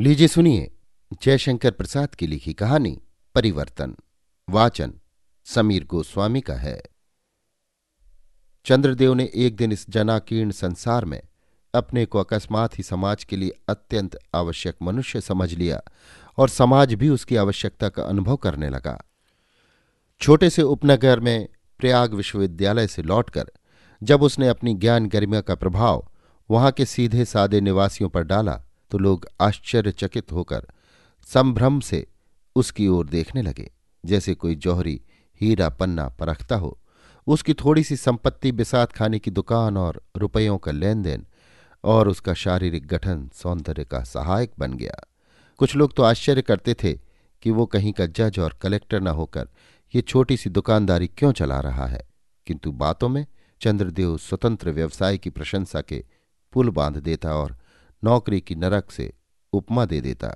[0.00, 0.70] लीजिए सुनिए
[1.22, 3.02] जयशंकर प्रसाद की लिखी कहानी
[3.34, 3.96] परिवर्तन।
[4.50, 4.94] वाचन
[5.44, 6.82] समीर गोस्वामी का है।
[8.64, 11.22] चंद्रदेव ने एक दिन इस जनाकीर्ण संसार में
[11.74, 15.82] अपने को अकस्मात ही समाज के लिए अत्यंत आवश्यक मनुष्य समझ लिया
[16.38, 19.04] और समाज भी उसकी आवश्यकता का अनुभव करने लगा।
[20.20, 23.50] छोटे से उपनगर में प्रयाग विश्वविद्यालय से लौटकर
[24.02, 26.10] जब उसने अपनी ज्ञान गरिमा का प्रभाव
[26.50, 30.66] वहाँ के सीधे सादे निवासियों पर डाला तो लोग आश्चर्यचकित होकर
[31.22, 32.06] संभ्रम से
[32.56, 33.70] उसकी ओर देखने लगे।
[34.04, 35.00] जैसे कोई जौहरी
[35.40, 36.78] हीरा पन्ना परखता हो,
[37.26, 41.26] उसकी थोड़ी सी संपत्ति बिसात खाने की दुकान और रुपयों का लेन देन
[41.84, 45.08] और उसका शारीरिक गठन सौंदर्य का सहायक बन गया।
[45.58, 46.92] कुछ लोग तो आश्चर्य करते थे
[47.42, 49.48] कि वो कहीं का जज और कलेक्टर न होकर
[49.94, 52.08] ये छोटी सी दुकानदारी क्यों चला रहा है।
[52.46, 53.26] किंतु बातों में
[53.60, 56.04] चंद्रदेव स्वतंत्र व्यवसाय की प्रशंसा के
[56.52, 57.58] पुल बाँध देता और
[58.06, 59.12] नौकरी की नरक से
[59.52, 60.34] उपमा दे देता।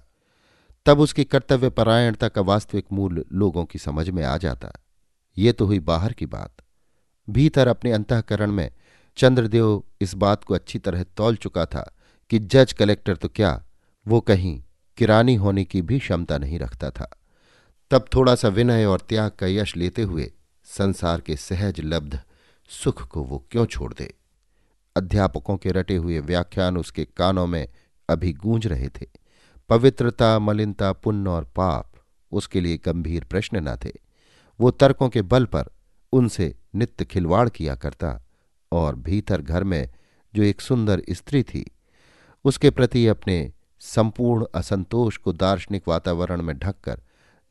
[0.86, 4.72] तब उसकी कर्तव्य परायणता का वास्तविक मूल लोगों की समझ में आ जाता।
[5.38, 6.62] ये तो हुई बाहर की बात।
[7.28, 8.70] भीतर अपने अंतकरण में
[9.16, 11.82] चंद्रदेव इस बात को अच्छी तरह तौल चुका था
[12.30, 13.62] कि जज कलेक्टर तो क्या,
[14.06, 14.62] वो कहीं
[14.96, 17.10] किरानी होने की भी क्षमता नहीं रखता था।
[17.90, 20.30] तब थोड़ा सा विनय और त्याग का यश लेते हुए
[20.64, 22.20] संसार के सहज लब्ध
[22.70, 24.14] सुख को वो क्यों छोड़ दे?
[25.00, 27.66] अध्यापकों के रटे हुए व्याख्यान उसके कानों में
[28.08, 29.06] अभी गूंज रहे थे।
[29.68, 31.92] पवित्रता, मलिनता, पुण्य और पाप
[32.32, 33.92] उसके लिए गंभीर प्रश्न न थे।
[34.60, 35.70] वो तर्कों के बल पर
[36.12, 38.20] उनसे नित्य खिलवाड़ किया करता
[38.72, 39.88] और भीतर घर में
[40.34, 41.64] जो एक सुंदर स्त्री थी,
[42.44, 47.00] उसके प्रति अपने संपूर्ण असंतोष को दार्शनिक वातावरण में ढककर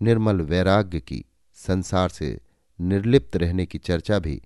[0.02, 1.24] निर्मल वैराग्य की
[1.56, 2.40] संसार से
[2.82, 4.42] निर्लिप्त रहने की चर्चा भी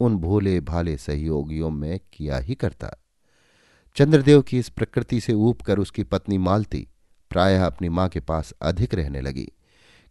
[0.00, 2.96] उन भोले भाले सहयोगियों में किया ही करता।
[3.96, 6.88] चंद्रदेव की इस प्रकृति से ऊप कर उसकी पत्नी मालती
[7.30, 9.52] प्रायः अपनी माँ के पास अधिक रहने लगी।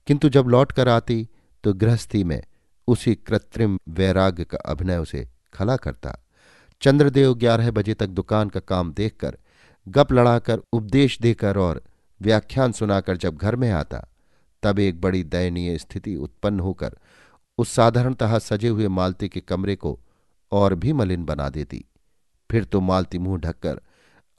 [0.07, 1.29] किंतु जब लौट कर आती
[1.63, 2.43] तो गृहस्थी में
[2.87, 6.25] उसी कृत्रिम वैराग्य का अभिनय उसे खला करता।
[6.81, 9.37] चंद्रदेव ग्यारह बजे तक दुकान का काम देखकर,
[9.87, 11.83] गप लड़ाकर उपदेश देकर और
[12.21, 14.07] व्याख्यान सुनाकर जब घर में आता,
[14.63, 16.97] तब एक बड़ी दयनीय स्थिति उत्पन्न होकर
[17.57, 19.99] उस साधारणतः सजे हुए मालती के कमरे को
[20.51, 21.85] और भी मलिन बना देती।
[22.51, 23.81] फिर तो मालती मुँह ढककर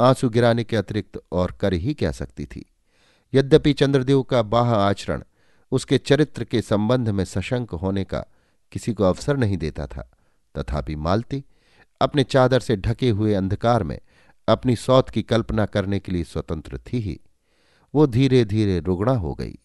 [0.01, 2.65] आँसू गिराने के अतिरिक्त और कर ही क्या सकती थी?
[3.35, 5.23] यद्यपि चंद्रदेव का बाह आचरण
[5.73, 8.25] उसके चरित्र के संबंध में सशंक होने का
[8.73, 10.11] किसी को अवसर नहीं देता था,
[10.55, 11.45] तथापि मालती
[12.01, 13.99] अपने चादर से ढके हुए अंधकार में
[14.49, 17.21] अपनी सौत की कल्पना करने के लिए स्वतंत्र थी ही।
[17.95, 19.59] वो धीरे धीरे रुगणा हो गई।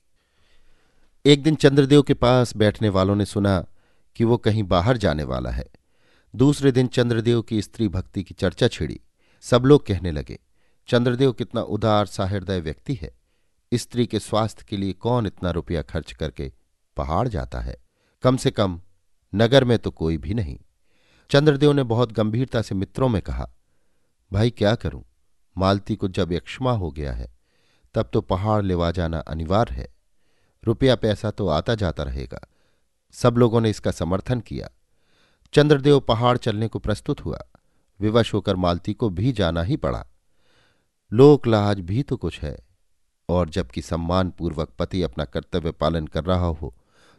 [1.25, 3.65] एक दिन चंद्रदेव के पास बैठने वालों ने सुना
[4.15, 5.65] कि वो कहीं बाहर जाने वाला है।
[6.35, 8.99] दूसरे दिन चंद्रदेव की स्त्री भक्ति की चर्चा छिड़ी।
[9.41, 10.39] सब लोग कहने लगे,
[10.87, 13.11] चंद्रदेव कितना उदार साहृदय व्यक्ति है।
[13.73, 16.51] स्त्री के स्वास्थ्य के लिए कौन इतना रुपया खर्च करके
[16.97, 17.77] पहाड़ जाता है?
[18.23, 18.81] कम से कम
[19.35, 20.57] नगर में तो कोई भी नहीं।
[21.29, 23.49] चंद्रदेव ने बहुत गंभीरता से मित्रों में कहा,
[24.31, 25.03] भाई क्या करूँ?
[25.57, 27.33] मालती को जब यक्षमा हो गया है,
[27.93, 30.00] तब तो पहाड़ लेवा जाना अनिवार्य है।
[30.63, 32.39] रुपया पैसा तो आता जाता रहेगा।
[33.15, 34.69] सब लोगों ने इसका समर्थन किया।
[35.53, 37.39] चंद्रदेव पहाड़ चलने को प्रस्तुत हुआ।
[37.99, 40.05] विवश होकर मालती को भी जाना ही पड़ा।
[41.11, 42.57] लोकलाज भी तो कुछ है,
[43.29, 46.73] और जबकि सम्मानपूर्वक पति अपना कर्तव्य पालन कर रहा हो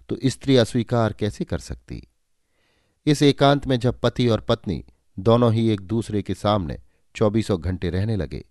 [0.08, 2.02] तो स्त्री अस्वीकार कैसे कर सकती?
[3.06, 4.84] इस एकांत में जब पति और पत्नी
[5.18, 6.78] दोनों ही एक दूसरे के सामने
[7.14, 8.44] चौबीसों घंटे रहने लगे,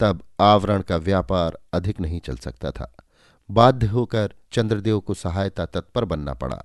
[0.00, 2.92] तब आवरण का व्यापार अधिक नहीं चल सकता था।
[3.50, 6.62] बाध्य होकर चंद्रदेव को सहायता तत्पर बनना पड़ा।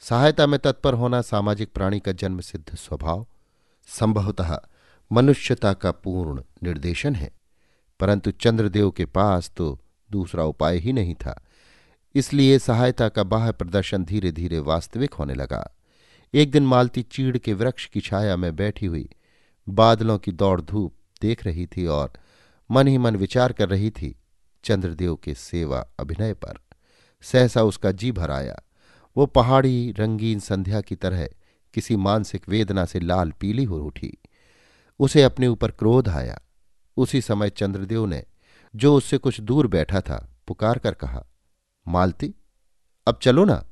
[0.00, 3.26] सहायता में तत्पर होना सामाजिक प्राणी का जन्म सिद्ध स्वभाव,
[3.86, 4.60] संभवतः
[5.12, 7.30] मनुष्यता का पूर्ण निर्देशन है।
[8.00, 9.78] परंतु चंद्रदेव के पास तो
[10.10, 11.44] दूसरा उपाय ही नहीं था।
[12.14, 15.76] इसलिए सहायता का बाह्य प्रदर्शन धीरे धीरे वास्तविक होने लगा।
[16.34, 19.08] एक दिन मालती चीड़ के वृक्ष की छाया में बैठी हुई
[19.68, 22.12] बादलों की दौड़ धूप देख रही थी और
[22.70, 24.16] मन ही मन विचार कर रही थी
[24.64, 26.60] चंद्रदेव के सेवा अभिनय पर।
[27.22, 28.60] सहसा उसका जी भर आया।
[29.16, 31.28] वो पहाड़ी, रंगीन संध्या की तरह
[31.74, 34.18] किसी मानसिक वेदना से लाल पीली हो उठी।
[35.00, 36.40] उसे अपने ऊपर क्रोध आया।
[36.96, 38.24] उसी समय चंद्रदेव ने,
[38.76, 41.26] जो उससे कुछ दूर बैठा था, पुकार कर कहा,
[41.88, 42.34] मालती,
[43.08, 43.64] अब चलो ना।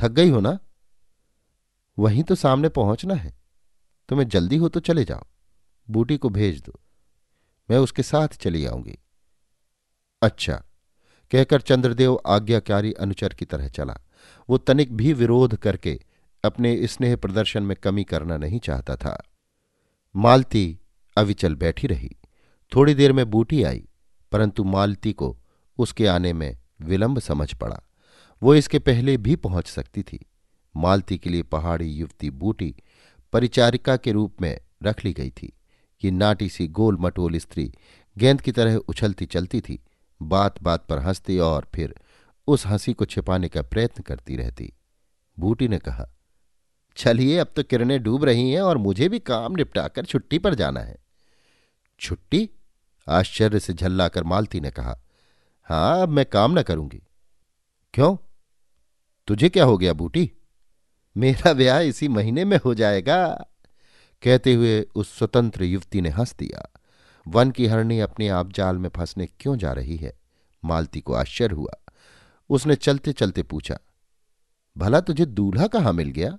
[0.00, 0.58] थक गई हो ना?
[1.98, 3.38] वहीं तो सामने पहुँचना है।
[4.08, 5.26] तुम्हें जल्दी हो तो चले जाओ।
[5.90, 6.80] बूटी को भेज दो।
[7.70, 8.98] मैं उसके साथ चली आऊँगी।
[10.22, 10.64] अच्छा।
[11.30, 14.00] कहकर चंद्रदेव आज्ञाकारी अनुचर की तरह चला।
[14.48, 16.00] वो तनिक भी विरोध करके
[16.44, 19.22] अपने स्नेह प्रदर्शन में कमी करना नहीं चाहता था।
[20.16, 20.78] मालती
[21.16, 22.10] अविचल बैठी रही।
[22.76, 23.88] थोड़ी देर में बूटी आई,
[24.32, 25.36] परंतु मालती को
[25.78, 27.80] उसके आने में विलंब समझ पड़ा।
[28.42, 30.26] वो इसके पहले भी पहुँच सकती थी।
[30.76, 32.74] मालती के लिए पहाड़ी युवती बूटी
[33.32, 35.52] परिचारिका के रूप में रख ली गई थी।
[36.04, 37.72] ये नाटी सी गोल मटोल स्त्री
[38.18, 39.84] गेंद की तरह उछलती चलती थी।
[40.22, 41.94] बात बात पर हंसती और फिर
[42.46, 44.72] उस हँसी को छिपाने का प्रयत्न करती रहती।
[45.38, 46.08] बूटी ने कहा,
[46.96, 50.80] चलिए, अब तो किरणें डूब रही हैं और मुझे भी काम निपटाकर छुट्टी पर जाना
[50.80, 50.96] है।
[52.00, 52.50] छुट्टी?
[53.08, 55.00] आश्चर्य से झल्लाकर मालती ने कहा,
[55.64, 57.02] हाँ, अब मैं काम न करूँगी।
[57.94, 58.16] क्यों?
[59.26, 60.32] तुझे क्या हो गया बूटी?
[61.16, 63.28] मेरा ब्याह इसी महीने में हो जाएगा।
[64.22, 66.77] कहते हुए उस स्वतंत्र युवती ने हंस दिया।
[67.28, 70.12] वन की हरणी अपने आप जाल में फंसने क्यों जा रही है?
[70.62, 71.72] मालती को आश्चर्य हुआ।
[72.50, 73.78] उसने चलते चलते पूछा,
[74.76, 76.38] भला तुझे दूल्हा कहाँ मिल गया?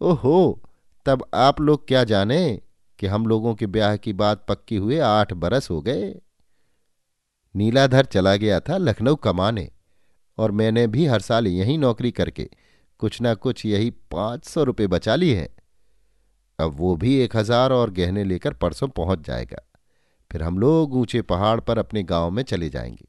[0.00, 0.62] ओहो,
[1.06, 2.60] तब आप लोग क्या जाने
[2.98, 6.14] कि हम लोगों के ब्याह की बात पक्की हुए आठ बरस हो गए?
[7.54, 9.70] नीलाधर चला गया था लखनऊ कमाने,
[10.38, 12.48] और मैंने भी हर साल यही नौकरी करके
[13.00, 15.48] कुछ ना कुछ यही पाँच सौ रुपये बचा ली है।
[16.58, 19.62] अब वो भी एक हज़ार और गहने लेकर परसों पहुँच जाएगा।
[20.32, 23.08] फिर हम लोग ऊँचे पहाड़ पर अपने गाँव में चले जाएँगे।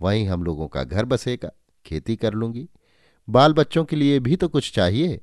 [0.00, 1.50] वहीं हम लोगों का घर बसेगा,
[1.86, 2.68] खेती कर लूँगी।
[3.28, 5.20] बाल बच्चों के लिए भी तो कुछ चाहिए।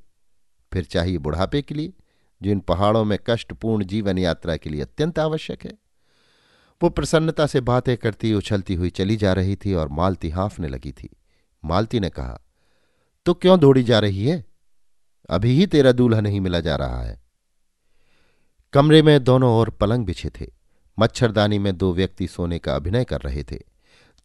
[0.74, 1.94] फिर चाहिए बुढ़ापे के लिए,
[2.42, 5.78] जो इन पहाड़ों में कष्टपूर्ण जीवन यात्रा के लिए अत्यंत आवश्यक है।
[6.84, 10.92] वो प्रसन्नता से बातें करती, उछलती हुई चली जा रही थी और मालती हाफने लगी
[10.92, 11.10] थी।
[11.66, 12.42] मालती ने कहा
[13.26, 14.46] तो क्यों दौड़ी जा रही है?
[15.30, 17.22] अभी ही तेरा दूल्हा नहीं मिला जा रहा है।
[18.74, 20.59] कमरे में दोनों ओर पलंग बिछे थे।
[21.00, 23.60] मच्छरदानी में दो व्यक्ति सोने का अभिनय कर रहे थे।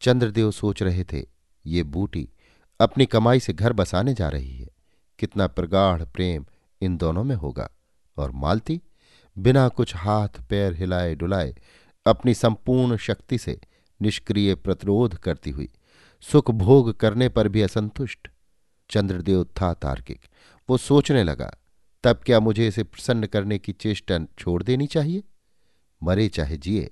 [0.01, 1.27] चंद्रदेव सोच रहे थे,
[1.67, 2.29] ये बूटी
[2.81, 4.69] अपनी कमाई से घर बसाने जा रही है।
[5.19, 6.47] कितना प्रगाढ़ प्रेम
[6.81, 7.71] इन दोनों में होगा।
[8.17, 8.83] और मालती
[9.39, 11.55] बिना कुछ हाथ पैर हिलाए डुलाए
[12.07, 13.61] अपनी संपूर्ण शक्ति से
[14.03, 15.69] निष्क्रिय प्रतिरोध करती हुई
[16.21, 18.29] सुख भोग करने पर भी असंतुष्ट।
[18.91, 20.21] चंद्रदेव था तार्किक।
[20.71, 21.55] वो सोचने लगा,
[22.05, 25.23] तब क्या मुझे इसे प्रसन्न करने की चेष्टा छोड़ देनी चाहिए?
[26.05, 26.91] मरे चाहे जिए,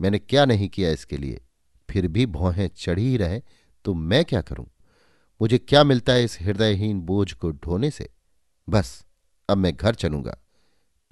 [0.00, 1.40] मैंने क्या नहीं किया इसके लिए?
[1.90, 3.42] फिर भी भौहें चढ़ी ही रहे
[3.84, 4.66] तो मैं क्या करूँ?
[5.42, 8.08] मुझे क्या मिलता है इस हृदयहीन बोझ को ढोने से?
[8.68, 9.06] बस,
[9.48, 10.38] अब मैं घर चलूँगा।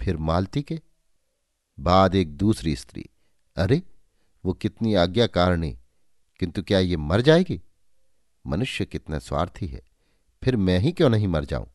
[0.01, 0.81] फिर मालती के?
[1.79, 3.05] बाद एक दूसरी स्त्री।
[3.55, 3.81] अरे,
[4.45, 5.79] वो कितनी आज्ञाकारिणी,
[6.39, 7.61] किंतु क्या ये मर जाएगी?
[8.47, 9.81] मनुष्य कितना स्वार्थी है।
[10.43, 11.67] फिर मैं ही क्यों नहीं मर जाऊँ?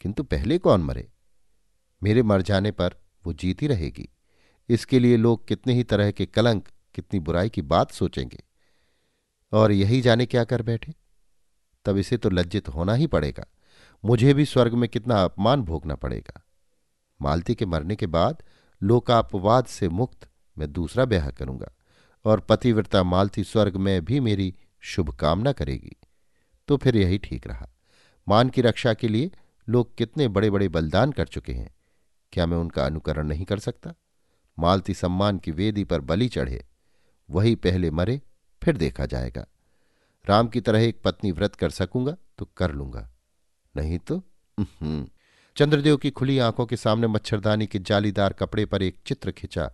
[0.00, 1.08] किंतु पहले कौन मरे?
[2.02, 2.94] मेरे मर जाने पर
[3.26, 4.15] वो जीती रहेगी।
[4.68, 8.44] इसके लिए लोग कितने ही तरह के कलंक, कितनी बुराई की बात सोचेंगे।
[9.52, 10.94] और यही जाने क्या कर बैठे?
[11.84, 13.46] तब इसे तो लज्जित होना ही पड़ेगा।
[14.04, 16.42] मुझे भी स्वर्ग में कितना अपमान भोगना पड़ेगा।
[17.22, 18.42] मालती के मरने के बाद
[18.82, 20.28] लोकापवाद से मुक्त
[20.58, 21.72] मैं दूसरा ब्याह करूँगा
[22.24, 25.96] और पतिव्रता मालती स्वर्ग में भी मेरी शुभकामना करेगी।
[26.68, 27.70] तो फिर यही ठीक रहा।
[28.28, 29.30] मान की रक्षा के लिए
[29.68, 31.74] लोग कितने बड़े बड़े बलिदान कर चुके हैं।
[32.32, 33.94] क्या मैं उनका अनुकरण नहीं कर सकता?
[34.58, 36.64] मालती सम्मान की वेदी पर बलि चढ़े।
[37.28, 38.20] वही पहले मरे,
[38.62, 39.46] फिर देखा जाएगा।
[40.24, 43.08] राम की तरह एक पत्नी व्रत कर सकूँगा तो कर लूँगा।
[43.74, 44.22] नहीं तो
[45.56, 49.70] चंद्रदेव की खुली आँखों के सामने मच्छरदानी के जालीदार कपड़े पर एक चित्र खिंचा।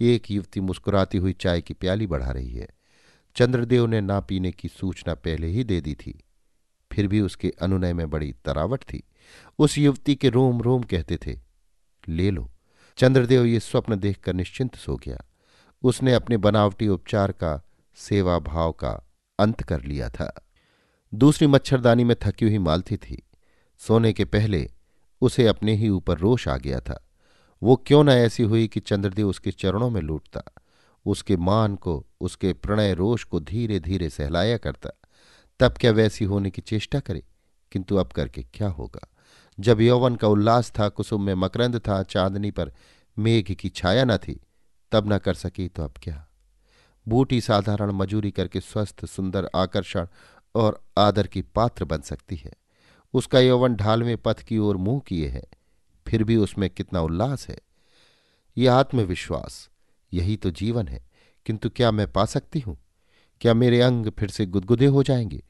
[0.00, 2.68] एक युवती मुस्कुराती हुई चाय की प्याली बढ़ा रही है।
[3.36, 6.18] चंद्रदेव ने ना पीने की सूचना पहले ही दे दी थी।
[6.90, 9.02] फिर भी उसके अनुनय में बड़ी तरावट थी।
[9.58, 11.38] उस युवती के रोम रोम कहते थे,
[12.08, 12.50] ले लो।
[12.96, 15.24] चंद्रदेव ये स्वप्न देखकर निश्चिंत सो गया।
[15.82, 17.62] उसने अपने बनावटी उपचार का
[17.94, 20.46] सेवा भाव का अंत कर लिया था।
[21.14, 23.22] दूसरी मच्छरदानी में थकी हुई मालती थी।
[23.78, 24.70] सोने के पहले
[25.20, 27.06] उसे अपने ही ऊपर रोष आ गया था।
[27.62, 30.42] वो क्यों न ऐसी हुई कि चंद्रदेव उसके चरणों में लूटता?
[31.06, 34.90] उसके मान को, उसके प्रणय रोष को धीरे धीरे सहलाया करता।
[35.60, 37.22] तब क्या वैसी होने की चेष्टा करे?
[37.72, 39.09] किंतु अब करके क्या होगा?
[39.58, 42.72] जब यौवन का उल्लास था, कुसुम में मकरंद था, चांदनी पर
[43.18, 44.40] मेघ की छाया न थी,
[44.92, 46.26] तब न कर सकी तो अब क्या।
[47.08, 50.06] बूटी साधारण मजूरी करके स्वस्थ, सुंदर आकर्षण
[50.54, 52.52] और आदर की पात्र बन सकती है।
[53.14, 55.44] उसका यौवन ढालवें पथ की ओर मुँह किए है,
[56.06, 57.58] फिर भी उसमें कितना उल्लास है।
[58.56, 59.70] यह आत्मविश्वास,
[60.12, 61.04] यही तो जीवन है,
[61.46, 62.78] किंतु क्या मैं पा सकती हूँ?
[63.40, 65.42] क्या मेरे अंग फिर से गुदगुदे हो जाएँगे?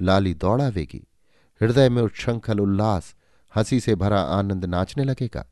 [0.00, 1.06] लाली दौड़ावेगी
[1.60, 3.14] हृदय में उच्छृंखल उल्लास
[3.58, 5.46] हँसी से भरा आनंद नाचने लगेगा।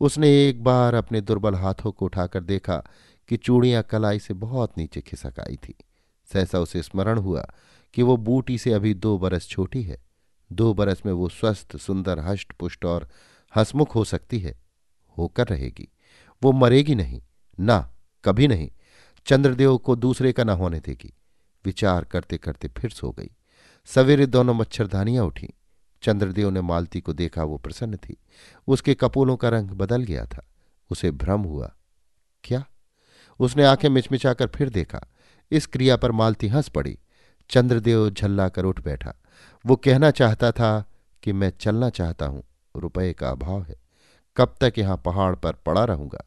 [0.00, 2.76] उसने एक बार अपने दुर्बल हाथों को उठाकर देखा
[3.28, 5.74] कि चूड़ियाँ कलाई से बहुत नीचे खिसक आई थी।
[6.32, 7.46] सहसा उसे स्मरण हुआ
[7.94, 10.02] कि वो बूटी से अभी दो बरस छोटी है।
[10.52, 13.08] दो बरस में वो स्वस्थ, सुंदर हष्ट पुष्ट और
[13.56, 14.60] हसमुख हो सकती है,
[15.18, 15.88] होकर रहेगी।
[16.42, 17.22] वो मरेगी नहीं,
[17.60, 17.92] ना,
[18.24, 18.70] कभी नहीं।
[19.26, 21.12] चंद्रदेव को दूसरे का न होने देगी।
[21.64, 23.30] विचार करते करते फिर सो गई।
[23.86, 25.48] सवेरे दोनों मच्छरदानियाँ उठी।
[26.02, 28.16] चंद्रदेव ने मालती को देखा, वो प्रसन्न थी।
[28.68, 30.46] उसके कपूलों का रंग बदल गया था।
[30.90, 31.72] उसे भ्रम हुआ।
[32.44, 32.64] क्या?
[33.40, 35.00] उसने आँखें मिचमिचाकर फिर देखा।
[35.50, 36.98] इस क्रिया पर मालती हंस पड़ी।
[37.50, 39.14] चंद्रदेव झल्ला कर उठ बैठा।
[39.66, 40.84] वो कहना चाहता था
[41.22, 42.44] कि मैं चलना चाहता हूँ।
[42.76, 43.76] रुपए का अभाव है।
[44.36, 46.24] कब तक यहाँ पहाड़ पर पड़ा रहूँगा?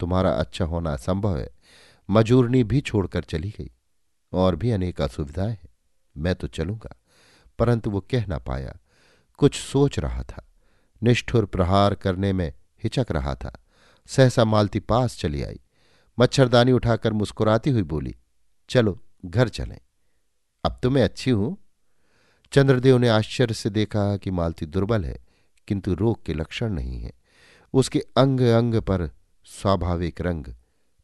[0.00, 1.48] तुम्हारा अच्छा होना असंभव है।
[2.10, 3.70] मजूरनी भी छोड़कर चली गई।
[4.32, 5.68] और भी अनेक असुविधाएँ हैं।
[6.16, 6.96] मैं तो चलूँगा।
[7.58, 8.76] परंतु वो कह ना पाया।
[9.40, 10.46] कुछ सोच रहा था।
[11.02, 12.52] निष्ठुर प्रहार करने में
[12.84, 13.52] हिचक रहा था।
[14.06, 15.60] सहसा मालती पास चली आई।
[16.18, 18.14] मच्छरदानी उठाकर मुस्कुराती हुई बोली,
[18.68, 19.78] चलो, घर चलें।
[20.64, 21.56] अब तो मैं अच्छी हूँ।
[22.52, 25.18] चंद्रदेव ने आश्चर्य से देखा कि मालती दुर्बल है,
[25.68, 27.12] किंतु रोग के लक्षण नहीं है।
[27.72, 29.10] उसके अंग अंग पर
[29.44, 30.44] स्वाभाविक रंग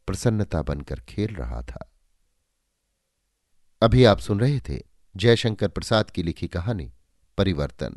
[0.07, 1.93] प्रसन्नता बनकर खेल रहा था।
[3.83, 4.83] अभी आप सुन रहे थे
[5.17, 6.93] जयशंकर प्रसाद की लिखी कहानी,
[7.39, 7.97] परिवर्तन।